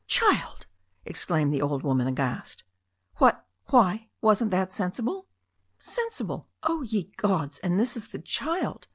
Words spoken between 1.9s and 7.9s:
aghast. "What— ^why— ^wasn't that sensible?" "Sensible! Oh, ye gods! And